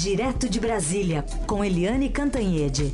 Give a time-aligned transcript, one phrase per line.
[0.00, 2.92] Direto de Brasília, com Eliane Cantanhede.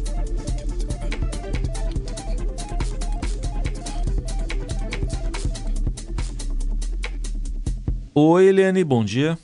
[8.14, 9.36] Oi, Eliane, bom dia.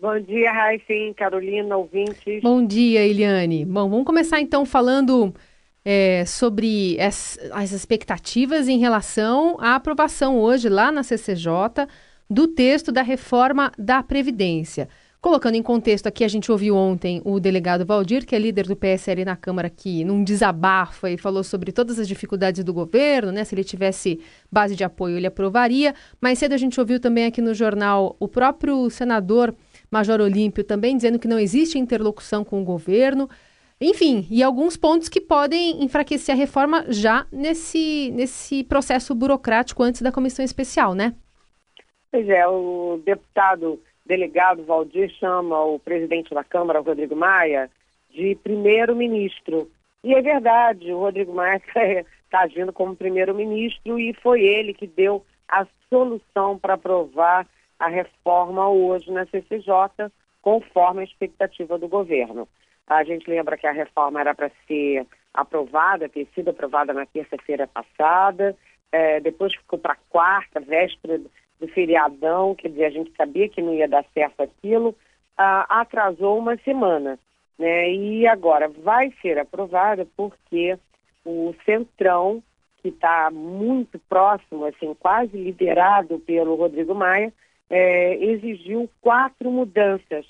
[0.00, 2.42] Bom dia, Raíssen, Carolina, ouvintes.
[2.42, 3.66] Bom dia, Eliane.
[3.66, 5.34] Bom, vamos começar então falando
[5.84, 11.86] é, sobre as, as expectativas em relação à aprovação hoje lá na CCJ
[12.30, 14.88] do texto da reforma da Previdência.
[15.20, 18.74] Colocando em contexto aqui, a gente ouviu ontem o delegado Valdir, que é líder do
[18.74, 23.44] PSL na Câmara, que num desabafo e falou sobre todas as dificuldades do governo, né?
[23.44, 24.18] Se ele tivesse
[24.50, 25.94] base de apoio, ele aprovaria.
[26.22, 29.54] Mais cedo a gente ouviu também aqui no jornal o próprio senador
[29.90, 33.28] Major Olímpio também dizendo que não existe interlocução com o governo.
[33.78, 40.00] Enfim, e alguns pontos que podem enfraquecer a reforma já nesse, nesse processo burocrático antes
[40.00, 41.14] da comissão especial, né?
[42.10, 43.78] Pois é, o deputado
[44.10, 47.70] delegado Valdir chama o presidente da Câmara, Rodrigo Maia,
[48.10, 49.70] de primeiro-ministro.
[50.02, 51.62] E é verdade, o Rodrigo Maia
[52.24, 57.46] está agindo como primeiro-ministro e foi ele que deu a solução para aprovar
[57.78, 60.10] a reforma hoje na CCJ,
[60.42, 62.48] conforme a expectativa do governo.
[62.88, 67.68] A gente lembra que a reforma era para ser aprovada, ter sido aprovada na terça-feira
[67.68, 68.56] passada,
[68.90, 71.20] é, depois ficou para quarta, véspera
[71.60, 74.96] do feriadão, quer dizer, a gente sabia que não ia dar certo aquilo,
[75.36, 77.18] ah, atrasou uma semana.
[77.58, 77.92] Né?
[77.92, 80.78] E agora vai ser aprovada porque
[81.24, 82.42] o Centrão,
[82.80, 87.32] que está muito próximo, assim, quase liderado pelo Rodrigo Maia,
[87.68, 90.26] é, exigiu quatro mudanças.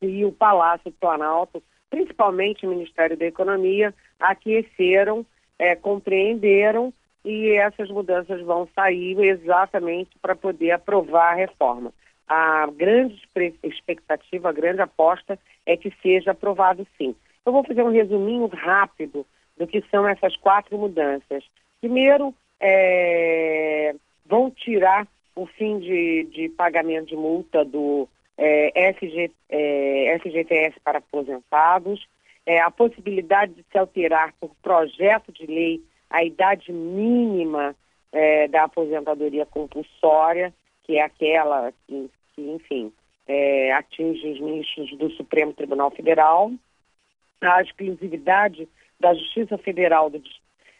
[0.00, 5.26] E o Palácio Planalto, principalmente o Ministério da Economia, aqueceram,
[5.58, 6.92] é, compreenderam
[7.24, 11.92] e essas mudanças vão sair exatamente para poder aprovar a reforma.
[12.26, 13.20] A grande
[13.62, 17.14] expectativa, a grande aposta é que seja aprovado sim.
[17.44, 21.44] Eu vou fazer um resuminho rápido do que são essas quatro mudanças.
[21.80, 23.94] Primeiro, é,
[24.26, 30.98] vão tirar o fim de, de pagamento de multa do é, SG, é, FGTS para
[30.98, 32.06] aposentados,
[32.44, 37.74] é, a possibilidade de se alterar por projeto de lei a idade mínima
[38.12, 40.52] é, da aposentadoria compulsória,
[40.84, 42.92] que é aquela que, que enfim,
[43.26, 46.50] é, atinge os ministros do Supremo Tribunal Federal,
[47.40, 48.68] a exclusividade
[48.98, 50.22] da Justiça Federal do,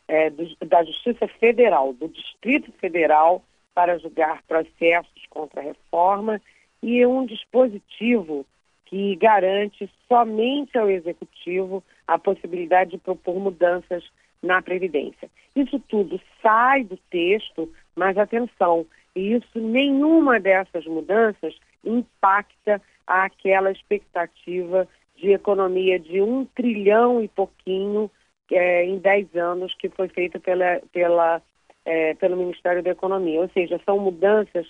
[0.09, 3.44] é, do, da Justiça Federal do Distrito Federal
[3.75, 6.41] para julgar processos contra a reforma
[6.83, 8.44] e um dispositivo
[8.87, 14.03] que garante somente ao Executivo a possibilidade de propor mudanças
[14.43, 15.28] na Previdência.
[15.54, 25.32] Isso tudo sai do texto, mas atenção, isso nenhuma dessas mudanças impacta aquela expectativa de
[25.32, 28.10] economia de um trilhão e pouquinho
[28.50, 31.43] é, em 10 anos que foi feita pela, pela,
[31.84, 33.41] é, pelo Ministério da Economia.
[33.41, 34.66] Ou seja, são mudanças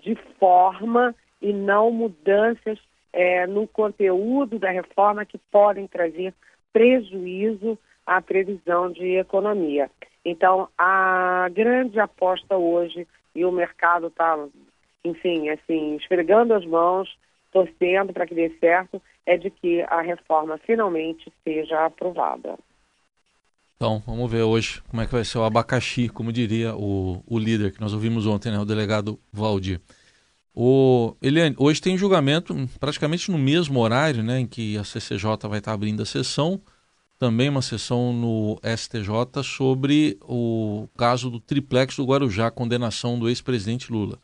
[0.00, 2.78] de forma e não mudanças
[3.12, 6.34] é, no conteúdo da reforma que podem trazer
[6.72, 9.90] prejuízo a previsão de economia.
[10.24, 14.38] Então, a grande aposta hoje, e o mercado está,
[15.04, 17.08] enfim, assim, esfregando as mãos,
[17.52, 22.58] torcendo para que dê certo, é de que a reforma finalmente seja aprovada.
[23.76, 27.38] Então, vamos ver hoje como é que vai ser o abacaxi, como diria o, o
[27.38, 29.80] líder que nós ouvimos ontem, né, o delegado Valdir.
[30.54, 35.58] O, Eliane, hoje tem julgamento praticamente no mesmo horário né, em que a CCJ vai
[35.58, 36.60] estar abrindo a sessão
[37.22, 43.92] também uma sessão no STJ sobre o caso do triplex do Guarujá, condenação do ex-presidente
[43.92, 44.18] Lula.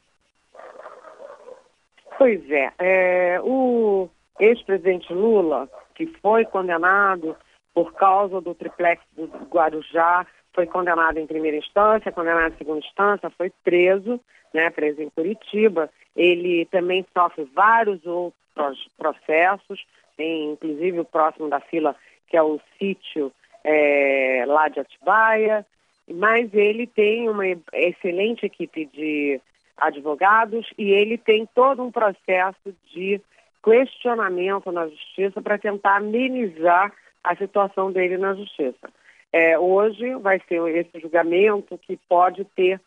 [2.18, 4.08] Pois é, é o
[4.40, 7.36] ex-presidente Lula, que foi condenado
[7.72, 13.30] por causa do triplex do Guarujá, foi condenado em primeira instância, condenado em segunda instância,
[13.30, 14.18] foi preso,
[14.52, 15.88] né, preso em Curitiba.
[16.16, 19.86] Ele também sofre vários outros processos,
[20.16, 21.94] tem inclusive o próximo da fila
[22.28, 23.32] que é o sítio
[23.64, 25.66] é, lá de Atibaia,
[26.10, 29.40] mas ele tem uma excelente equipe de
[29.76, 33.20] advogados e ele tem todo um processo de
[33.62, 36.92] questionamento na justiça para tentar amenizar
[37.22, 38.90] a situação dele na justiça.
[39.30, 42.80] É, hoje vai ser esse julgamento que pode ter,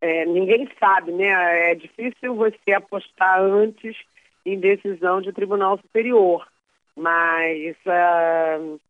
[0.00, 1.70] é, ninguém sabe, né?
[1.70, 3.96] É difícil você apostar antes
[4.44, 6.44] em decisão de tribunal superior
[6.96, 8.80] mas uh,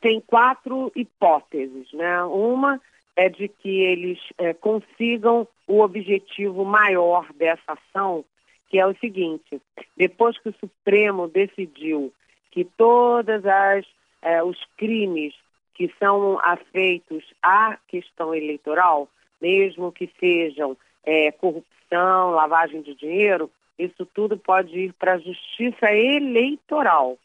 [0.00, 2.22] tem quatro hipóteses, né?
[2.24, 2.80] Uma
[3.16, 8.24] é de que eles é, consigam o objetivo maior dessa ação,
[8.68, 9.60] que é o seguinte:
[9.96, 12.12] depois que o Supremo decidiu
[12.50, 13.86] que todas as
[14.22, 15.34] é, os crimes
[15.74, 19.08] que são afeitos à questão eleitoral,
[19.40, 25.92] mesmo que sejam é, corrupção, lavagem de dinheiro, isso tudo pode ir para a justiça
[25.92, 27.18] eleitoral.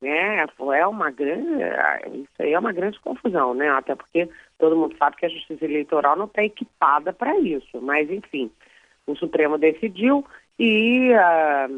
[0.00, 0.44] Né?
[0.74, 1.62] É uma grande,
[2.14, 3.70] isso aí é uma grande confusão, né?
[3.70, 7.80] Até porque todo mundo sabe que a justiça eleitoral não está equipada para isso.
[7.80, 8.50] Mas, enfim,
[9.06, 10.24] o Supremo decidiu
[10.58, 11.68] e a,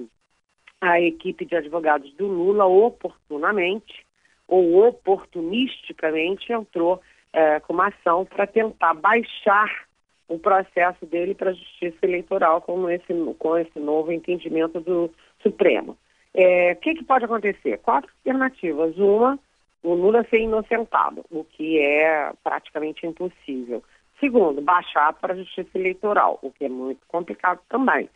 [0.80, 4.04] a equipe de advogados do Lula, oportunamente
[4.48, 7.00] ou oportunisticamente, entrou
[7.32, 9.86] é, com uma ação para tentar baixar
[10.28, 15.10] o processo dele para a justiça eleitoral com esse, com esse novo entendimento do
[15.42, 15.96] Supremo.
[16.38, 17.78] É, o que, que pode acontecer?
[17.78, 18.94] Quatro alternativas.
[18.98, 19.38] Uma,
[19.82, 23.82] o Lula ser inocentado, o que é praticamente impossível.
[24.20, 28.08] Segundo, baixar para a justiça eleitoral, o que é muito complicado também.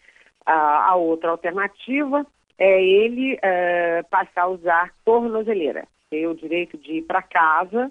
[0.44, 2.26] a outra alternativa
[2.58, 7.90] é ele é, passar a usar tornozeleira, ter o direito de ir para casa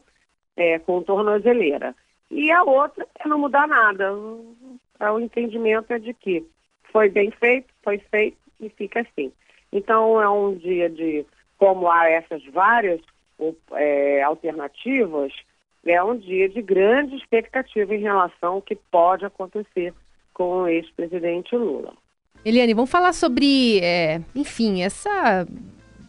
[0.55, 1.95] é, com tornozeleira.
[2.29, 4.13] E a outra é não mudar nada.
[4.13, 6.45] O entendimento é de que
[6.91, 9.31] foi bem feito, foi feito e fica assim.
[9.71, 11.25] Então é um dia de,
[11.57, 13.01] como há essas várias
[13.73, 15.31] é, alternativas,
[15.85, 19.93] é um dia de grande expectativa em relação ao que pode acontecer
[20.33, 21.93] com o ex-presidente Lula.
[22.43, 25.45] Eliane, vamos falar sobre, é, enfim, essa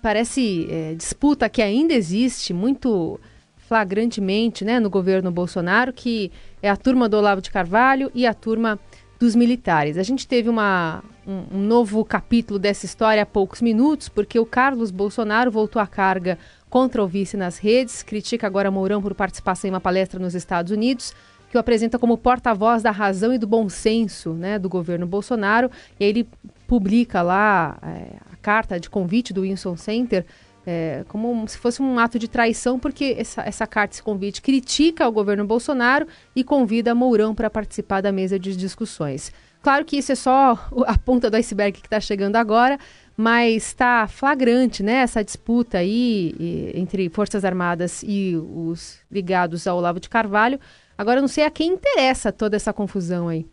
[0.02, 3.20] parece é, disputa que ainda existe muito
[3.58, 6.32] flagrantemente né, no governo Bolsonaro, que
[6.62, 8.78] é a turma do Olavo de Carvalho e a turma
[9.20, 9.98] dos militares.
[9.98, 14.46] A gente teve uma, um, um novo capítulo dessa história há poucos minutos, porque o
[14.46, 16.38] Carlos Bolsonaro voltou à carga
[16.70, 20.72] contra o vice nas redes, critica agora Mourão por participação em uma palestra nos Estados
[20.72, 21.14] Unidos,
[21.50, 25.70] que o apresenta como porta-voz da razão e do bom senso né, do governo Bolsonaro.
[25.98, 26.28] E aí ele
[26.66, 30.24] publica lá é, a carta de convite do Wilson Center
[30.70, 35.08] é, como se fosse um ato de traição, porque essa, essa carta, esse convite, critica
[35.08, 39.32] o governo Bolsonaro e convida Mourão para participar da mesa de discussões.
[39.62, 40.52] Claro que isso é só
[40.86, 42.78] a ponta do iceberg que está chegando agora,
[43.16, 49.98] mas está flagrante né, essa disputa aí entre Forças Armadas e os ligados ao Olavo
[49.98, 50.60] de Carvalho.
[50.96, 53.44] Agora, eu não sei a quem interessa toda essa confusão aí.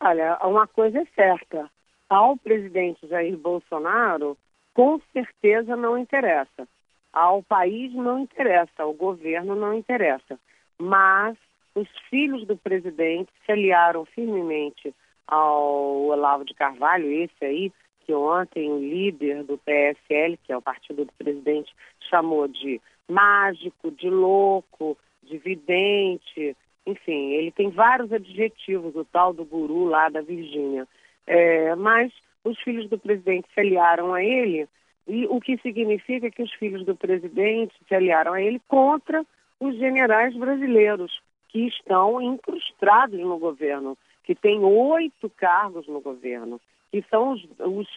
[0.00, 1.70] Olha, uma coisa é certa.
[2.10, 4.36] Ao presidente Jair Bolsonaro,
[4.78, 6.68] com certeza não interessa.
[7.12, 10.38] Ao país não interessa, ao governo não interessa.
[10.78, 11.36] Mas
[11.74, 14.94] os filhos do presidente se aliaram firmemente
[15.26, 17.72] ao Olavo de Carvalho, esse aí,
[18.06, 21.74] que ontem o líder do PSL, que é o partido do presidente,
[22.08, 29.44] chamou de mágico, de louco, de vidente, enfim, ele tem vários adjetivos, o tal do
[29.44, 30.86] guru lá da Virgínia.
[31.26, 32.12] É, mas
[32.44, 34.68] os filhos do presidente se aliaram a ele,
[35.06, 39.24] e o que significa que os filhos do presidente se aliaram a ele contra
[39.58, 46.60] os generais brasileiros, que estão incrustados no governo, que têm oito cargos no governo,
[46.92, 47.88] que são os, os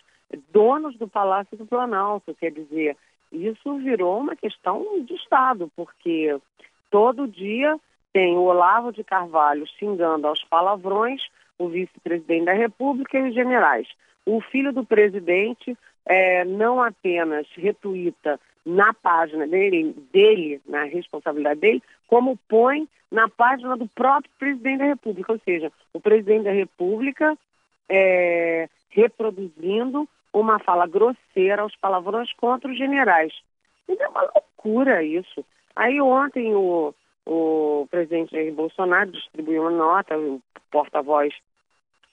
[0.52, 2.34] donos do Palácio do Planalto.
[2.36, 2.96] Quer dizer,
[3.32, 6.38] isso virou uma questão de Estado, porque
[6.90, 7.78] todo dia
[8.14, 11.22] tem o Olavo de Carvalho xingando aos palavrões
[11.58, 13.88] o vice-presidente da República e os generais.
[14.26, 21.84] O filho do presidente é, não apenas retuita na página dele, dele, na responsabilidade dele,
[22.08, 25.34] como põe na página do próprio presidente da República.
[25.34, 27.38] Ou seja, o presidente da República
[27.90, 33.34] é, reproduzindo uma fala grosseira aos palavrões contra os generais.
[33.88, 35.44] Então é uma loucura isso.
[35.76, 36.94] Aí ontem o,
[37.26, 41.34] o presidente Jair Bolsonaro distribuiu uma nota, o porta-voz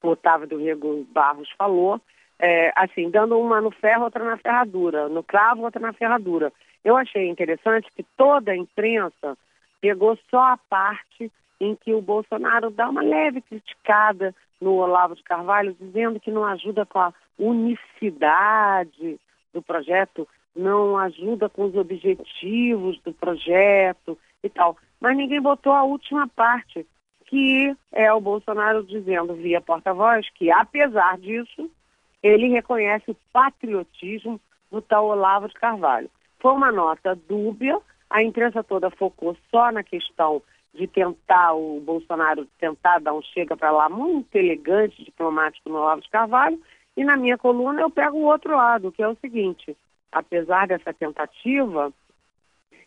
[0.03, 2.01] Otávio do Rego Barros falou,
[2.39, 6.53] é, assim, dando uma no ferro, outra na ferradura, no cravo, outra na ferradura.
[6.85, 9.37] Eu achei interessante que toda a imprensa
[9.81, 15.23] pegou só a parte em que o Bolsonaro dá uma leve criticada no Olavo de
[15.23, 19.19] Carvalho, dizendo que não ajuda com a unicidade
[19.53, 24.77] do projeto, não ajuda com os objetivos do projeto e tal.
[25.01, 26.87] Mas ninguém botou a última parte,
[27.29, 31.71] que é o Bolsonaro dizendo via porta-voz que, apesar disso,
[32.23, 36.11] ele reconhece o patriotismo do tal Olavo de Carvalho.
[36.41, 40.43] Foi uma nota dúbia, a imprensa toda focou só na questão
[40.73, 46.01] de tentar o Bolsonaro tentar dar um chega para lá muito elegante, diplomático no Olavo
[46.01, 46.61] de Carvalho,
[46.97, 49.77] e na minha coluna eu pego o outro lado, que é o seguinte,
[50.11, 51.93] apesar dessa tentativa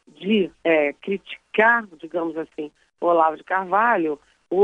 [0.08, 4.20] de é, criticar, digamos assim, o Olavo de Carvalho,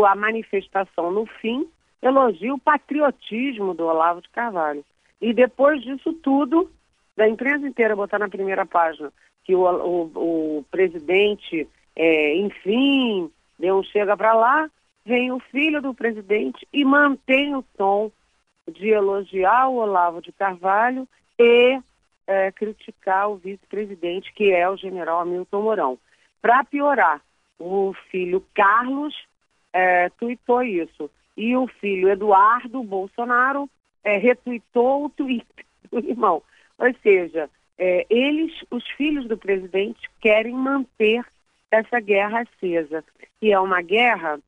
[0.05, 1.67] a manifestação no fim
[2.01, 4.83] elogia o patriotismo do Olavo de Carvalho.
[5.21, 6.69] E depois disso tudo,
[7.15, 9.11] da imprensa inteira botar na primeira página
[9.43, 14.69] que o, o, o presidente, é, enfim, deu um chega para lá,
[15.05, 18.11] vem o filho do presidente e mantém o tom
[18.69, 21.07] de elogiar o Olavo de Carvalho
[21.39, 21.79] e
[22.27, 25.97] é, criticar o vice-presidente, que é o general Hamilton Mourão.
[26.41, 27.21] Para piorar,
[27.57, 29.15] o filho Carlos
[29.73, 31.09] é, tuitou isso.
[31.35, 33.69] E o filho Eduardo Bolsonaro
[34.03, 35.45] é, retuitou o tweet
[35.91, 36.41] do irmão.
[36.77, 41.23] Ou seja, é, eles, os filhos do presidente, querem manter
[41.71, 43.03] essa guerra acesa.
[43.41, 44.39] E é uma guerra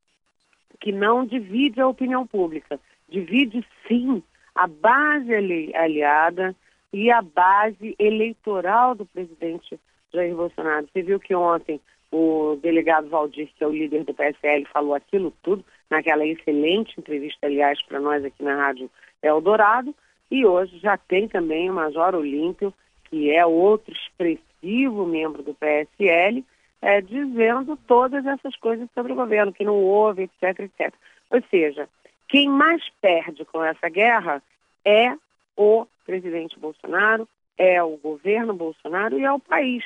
[0.80, 4.24] que não divide a opinião pública, divide sim
[4.56, 5.34] a base
[5.76, 6.56] aliada
[6.92, 9.80] e a base eleitoral do presidente
[10.14, 10.88] Jair Bolsonaro.
[10.92, 11.80] Você viu que ontem
[12.12, 17.48] o delegado Valdir, que é o líder do PSL, falou aquilo tudo, naquela excelente entrevista,
[17.48, 18.90] aliás, para nós aqui na Rádio
[19.22, 19.94] Eldorado,
[20.32, 22.74] e hoje já tem também o Major Olímpio,
[23.06, 26.44] que é outro expressivo membro do PSL,
[26.82, 30.94] é, dizendo todas essas coisas sobre o governo, que não houve, etc, etc.
[31.32, 31.90] Ou seja,
[32.28, 34.42] quem mais perde com essa guerra
[34.86, 35.14] é
[35.58, 39.84] o presidente Bolsonaro, é o governo Bolsonaro e é o país,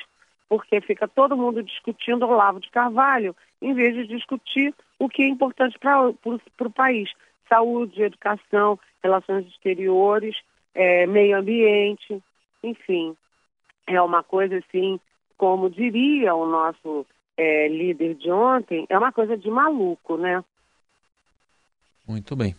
[0.48, 5.22] porque fica todo mundo discutindo o Olavo de Carvalho, em vez de discutir o que
[5.22, 7.10] é importante para o país.
[7.48, 10.36] Saúde, educação, relações exteriores,
[10.74, 12.22] é, meio ambiente,
[12.62, 13.16] enfim.
[13.86, 14.98] É uma coisa assim,
[15.36, 20.42] como diria o nosso é, líder de ontem, é uma coisa de maluco, né?
[22.06, 22.54] Muito bem.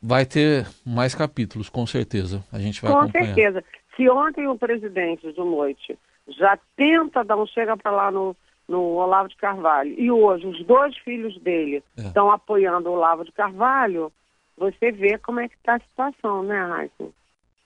[0.00, 2.44] Vai ter mais capítulos, com certeza.
[2.52, 3.28] A gente vai com acompanhar.
[3.28, 3.64] Com certeza.
[3.96, 5.98] Se ontem o presidente de noite
[6.28, 8.36] já tenta dar um chega para lá no,
[8.68, 12.02] no Olavo de Carvalho e hoje os dois filhos dele é.
[12.02, 14.12] estão apoiando o Olavo de Carvalho,
[14.56, 17.12] você vê como é que está a situação, né, Raíssa?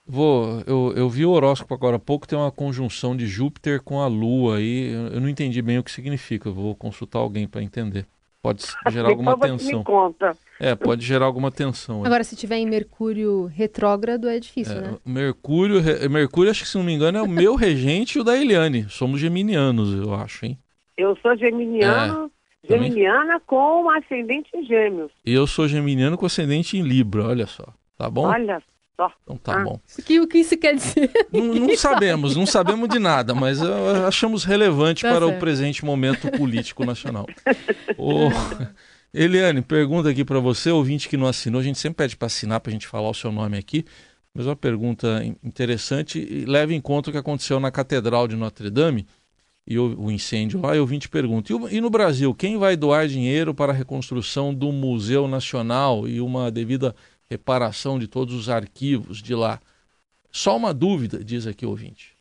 [0.06, 4.00] Vou, eu, eu vi o horóscopo agora há pouco, tem uma conjunção de Júpiter com
[4.00, 4.92] a Lua aí.
[4.92, 6.48] Eu, eu não entendi bem o que significa.
[6.48, 8.04] Eu vou consultar alguém para entender.
[8.42, 9.84] Pode gerar alguma tensão.
[10.58, 12.04] É, pode gerar alguma tensão.
[12.04, 14.98] Agora, se tiver em Mercúrio retrógrado, é difícil, é, né?
[15.04, 15.80] Mercúrio,
[16.10, 18.88] Mercúrio, acho que se não me engano, é o meu regente e o da Eliane.
[18.88, 20.58] Somos geminianos, eu acho, hein?
[20.96, 22.30] Eu sou geminiano,
[22.64, 23.46] é, geminiana também?
[23.46, 25.12] com ascendente em gêmeos.
[25.24, 27.66] E eu sou geminiano com ascendente em Libra, olha só.
[27.96, 28.26] Tá bom?
[28.26, 28.60] Olha
[29.02, 29.12] só.
[29.24, 29.64] Então tá ah.
[29.64, 29.80] bom.
[29.98, 31.10] O que, o que isso quer dizer?
[31.32, 33.60] Não, não sabemos, não sabemos de nada, mas
[34.06, 35.36] achamos relevante tá para certo.
[35.36, 37.26] o presente momento político nacional.
[37.98, 38.28] o...
[39.12, 42.60] Eliane, pergunta aqui para você, ouvinte que não assinou, a gente sempre pede para assinar
[42.60, 43.84] para a gente falar o seu nome aqui,
[44.32, 48.70] mas uma pergunta interessante e leva em conta o que aconteceu na Catedral de Notre
[48.70, 49.06] Dame
[49.66, 52.74] e o, o incêndio lá, e o ouvinte pergunta, e, e no Brasil, quem vai
[52.74, 56.94] doar dinheiro para a reconstrução do Museu Nacional e uma devida
[57.32, 59.60] reparação de todos os arquivos de lá?
[60.30, 62.14] Só uma dúvida, diz aqui o ouvinte.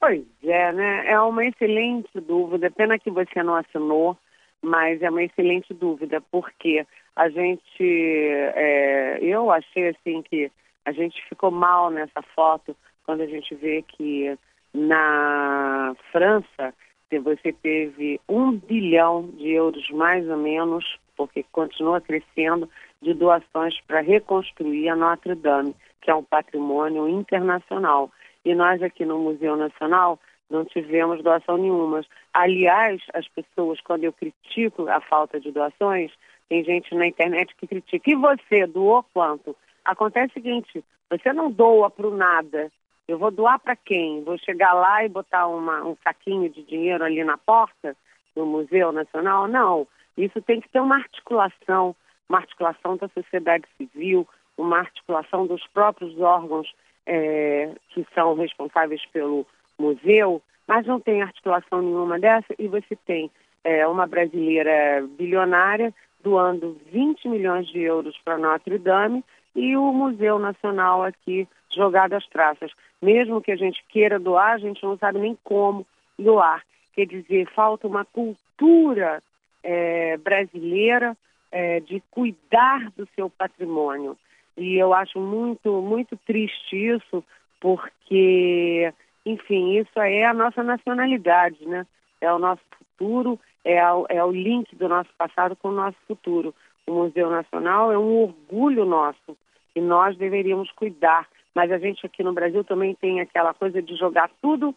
[0.00, 1.10] Pois é, né?
[1.10, 2.70] É uma excelente dúvida.
[2.70, 4.16] Pena que você não assinou
[4.62, 10.50] mas é uma excelente dúvida, porque a gente, é, eu achei assim que
[10.84, 14.36] a gente ficou mal nessa foto quando a gente vê que
[14.74, 16.74] na França
[17.22, 20.84] você teve um bilhão de euros mais ou menos,
[21.16, 22.68] porque continua crescendo,
[23.02, 28.10] de doações para reconstruir a Notre Dame, que é um patrimônio internacional.
[28.44, 32.04] E nós aqui no Museu Nacional não tivemos doação nenhuma.
[32.32, 36.12] Aliás, as pessoas, quando eu critico a falta de doações,
[36.48, 38.10] tem gente na internet que critica.
[38.10, 39.56] E você doou quanto?
[39.84, 42.70] Acontece o seguinte: você não doa para o nada.
[43.08, 44.22] Eu vou doar para quem?
[44.24, 47.96] Vou chegar lá e botar uma, um saquinho de dinheiro ali na porta
[48.34, 49.46] do Museu Nacional?
[49.46, 49.86] Não.
[50.16, 51.94] Isso tem que ter uma articulação
[52.28, 56.72] uma articulação da sociedade civil, uma articulação dos próprios órgãos
[57.06, 59.46] é, que são responsáveis pelo
[59.78, 63.30] museu, mas não tem articulação nenhuma dessa e você tem
[63.62, 70.38] é, uma brasileira bilionária doando 20 milhões de euros para Notre Dame e o Museu
[70.38, 72.72] Nacional aqui jogado às traças.
[73.00, 75.86] Mesmo que a gente queira doar, a gente não sabe nem como
[76.18, 76.64] doar.
[76.94, 79.22] Quer dizer, falta uma cultura
[79.62, 81.16] é, brasileira
[81.50, 84.16] é, de cuidar do seu patrimônio.
[84.56, 87.22] E eu acho muito, muito triste isso,
[87.60, 88.92] porque
[89.26, 91.84] enfim, isso é a nossa nacionalidade, né?
[92.20, 95.96] É o nosso futuro, é, o, é o link do nosso passado com o nosso
[96.06, 96.54] futuro.
[96.86, 99.36] O Museu Nacional é um orgulho nosso
[99.74, 101.26] e nós deveríamos cuidar.
[101.52, 104.72] Mas a gente aqui no Brasil também tem aquela coisa de jogar tudo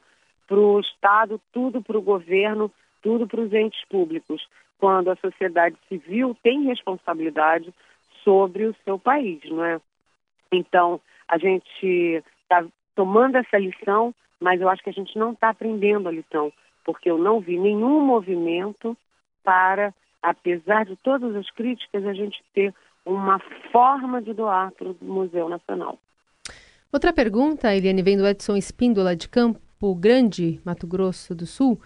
[0.48, 2.72] para o Estado, tudo para o governo,
[3.04, 4.48] tudo para os entes públicos,
[4.80, 7.74] quando a sociedade civil tem responsabilidade
[8.24, 9.80] sobre o seu país, não é?
[10.52, 15.50] Então, a gente está tomando essa lição, mas eu acho que a gente não está
[15.50, 16.52] aprendendo a lição,
[16.84, 18.98] porque eu não vi nenhum movimento
[19.44, 22.74] para, apesar de todas as críticas, a gente ter
[23.06, 23.40] uma
[23.72, 25.98] forma de doar para o Museu Nacional.
[26.92, 31.80] Outra pergunta, Eliane, vem do Edson Espíndola, de Campo Grande, Mato Grosso do Sul.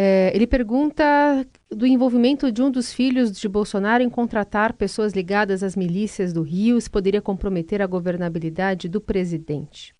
[0.00, 5.60] É, ele pergunta do envolvimento de um dos filhos de Bolsonaro em contratar pessoas ligadas
[5.64, 9.92] às milícias do Rio, se poderia comprometer a governabilidade do presidente.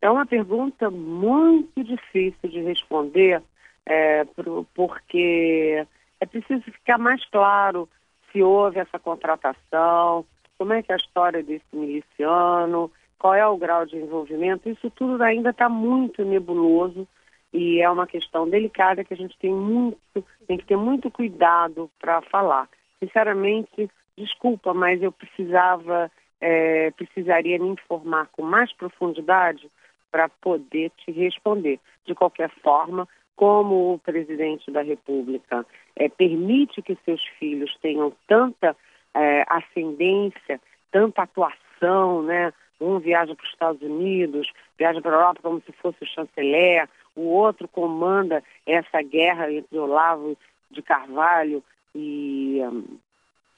[0.00, 3.42] É uma pergunta muito difícil de responder,
[3.84, 4.24] é,
[4.72, 5.84] porque
[6.20, 7.88] é preciso ficar mais claro
[8.30, 10.24] se houve essa contratação,
[10.56, 14.68] como é que é a história desse miliciano, qual é o grau de envolvimento.
[14.68, 17.04] Isso tudo ainda está muito nebuloso
[17.52, 19.98] e é uma questão delicada que a gente tem muito,
[20.46, 22.68] tem que ter muito cuidado para falar.
[23.02, 29.68] Sinceramente, desculpa, mas eu precisava, é, precisaria me informar com mais profundidade
[30.10, 31.80] para poder te responder.
[32.06, 35.64] De qualquer forma, como o presidente da República
[35.96, 38.76] é, permite que seus filhos tenham tanta
[39.14, 40.60] é, ascendência,
[40.92, 42.52] tanta atuação, né?
[42.80, 46.88] Um viaja para os Estados Unidos, viaja para a Europa como se fosse o chanceler,
[47.20, 50.36] o outro comanda essa guerra entre Olavo
[50.70, 51.62] de Carvalho
[51.94, 52.60] e,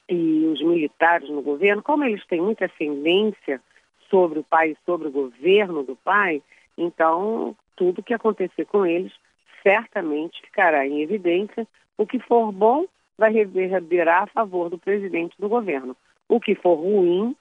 [0.09, 3.61] e os militares no governo, como eles têm muita ascendência
[4.09, 6.41] sobre o pai e sobre o governo do pai,
[6.77, 9.13] então tudo que acontecer com eles
[9.61, 11.67] certamente ficará em evidência.
[11.97, 12.85] O que for bom
[13.17, 15.95] vai reverberar a favor do presidente do governo.
[16.27, 17.35] O que for ruim,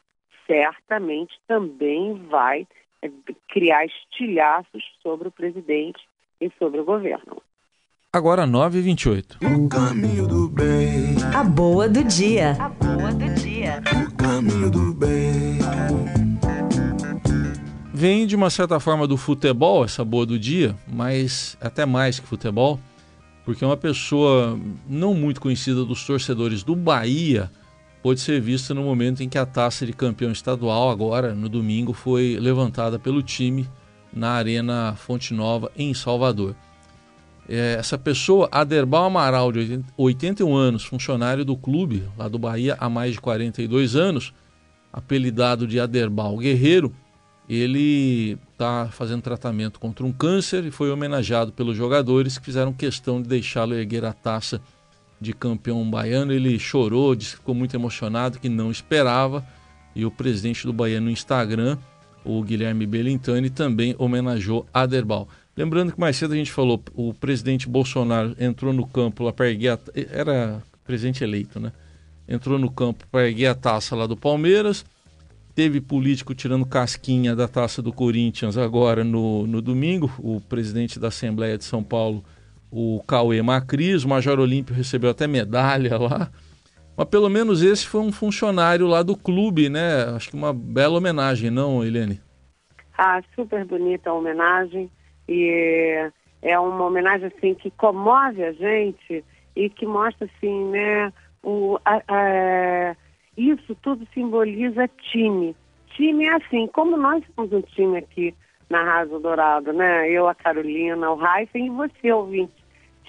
[0.47, 2.67] certamente também vai
[3.49, 6.00] criar estilhaços sobre o presidente
[6.43, 7.41] e sobre o governo.
[8.13, 9.37] Agora 9h28.
[9.41, 11.17] O caminho do bem.
[11.35, 12.51] A boa do dia.
[12.59, 13.81] A boa do dia.
[14.07, 15.59] O caminho do bem.
[17.95, 22.27] Vem de uma certa forma do futebol, essa boa do dia, mas até mais que
[22.27, 22.81] futebol,
[23.45, 27.49] porque uma pessoa não muito conhecida dos torcedores do Bahia
[28.03, 31.93] pôde ser vista no momento em que a taça de campeão estadual, agora no domingo,
[31.93, 33.69] foi levantada pelo time
[34.12, 36.55] na Arena Fonte Nova, em Salvador.
[37.48, 42.88] É, essa pessoa, Aderbal Amaral, de 81 anos, funcionário do clube lá do Bahia há
[42.88, 44.33] mais de 42 anos,
[44.92, 46.94] apelidado de Aderbal Guerreiro,
[47.48, 53.20] ele está fazendo tratamento contra um câncer e foi homenageado pelos jogadores que fizeram questão
[53.20, 54.61] de deixá-lo erguer a taça
[55.20, 56.33] de campeão baiano.
[56.33, 59.44] Ele chorou, disse que ficou muito emocionado, que não esperava.
[59.94, 61.77] E o presidente do Bahia no Instagram,
[62.25, 65.29] o Guilherme Belintani, também homenageou Aderbal.
[65.57, 69.51] Lembrando que mais cedo a gente falou, o presidente Bolsonaro entrou no campo lá para
[69.51, 71.73] erguer a, era presidente eleito, né?
[72.27, 74.85] Entrou no campo para erguer a taça lá do Palmeiras.
[75.55, 80.11] Teve político tirando casquinha da taça do Corinthians agora no, no domingo.
[80.19, 82.25] O presidente da Assembleia de São Paulo,
[82.71, 86.31] o Cauê Macris, o Major Olímpio recebeu até medalha lá.
[86.96, 90.05] Mas pelo menos esse foi um funcionário lá do clube, né?
[90.14, 92.20] Acho que uma bela homenagem, não, Helene?
[92.96, 94.90] Ah, super bonita a homenagem.
[95.28, 96.11] E
[96.42, 99.24] é uma homenagem assim que comove a gente
[99.57, 101.12] e que mostra assim, né?
[101.42, 102.96] O, a, a,
[103.37, 105.57] isso tudo simboliza time.
[105.96, 108.35] Time é assim, como nós somos um time aqui
[108.68, 110.09] na Rádio Dourado, né?
[110.11, 112.62] Eu, a Carolina, o Raíssen e você, ouvinte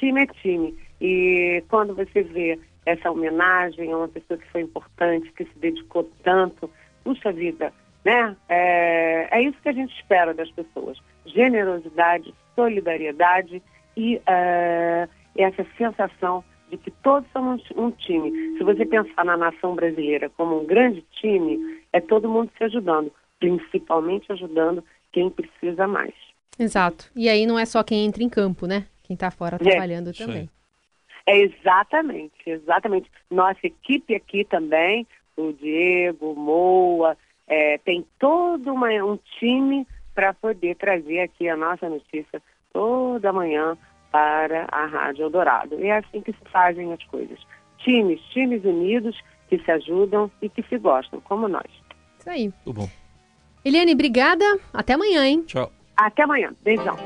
[0.04, 0.78] time é time.
[1.00, 6.10] E quando você vê essa homenagem a uma pessoa que foi importante, que se dedicou
[6.24, 6.70] tanto,
[7.04, 8.36] puxa vida, né?
[8.50, 10.98] É, é isso que a gente espera das pessoas.
[11.26, 13.62] Generosidade, solidariedade
[13.96, 18.58] e uh, essa sensação de que todos somos um time.
[18.58, 23.12] Se você pensar na nação brasileira como um grande time, é todo mundo se ajudando,
[23.40, 26.14] principalmente ajudando quem precisa mais.
[26.58, 27.10] Exato.
[27.16, 28.88] E aí não é só quem entra em campo, né?
[29.04, 30.50] quem está fora é, trabalhando também.
[31.26, 33.10] É exatamente, exatamente.
[33.30, 35.08] Nossa equipe aqui também,
[35.38, 41.56] o Diego, o Moa, é, tem todo uma, um time para poder trazer aqui a
[41.56, 43.78] nossa notícia toda manhã
[44.12, 45.80] para a Rádio Eldorado.
[45.80, 47.40] E é assim que se fazem as coisas.
[47.80, 51.70] Times, times unidos que se ajudam e que se gostam, como nós.
[52.20, 52.52] Isso aí.
[52.64, 52.90] Tudo bom.
[53.66, 54.46] Eliane, obrigada.
[54.74, 55.44] Até amanhã, hein?
[55.46, 55.72] Tchau.
[55.96, 56.54] Até amanhã.
[56.64, 56.98] Beijão.